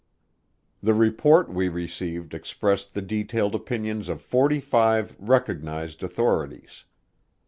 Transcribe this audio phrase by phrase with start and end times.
[0.81, 6.85] The report we received expressed the detailed opinions of forty five recognized authorities.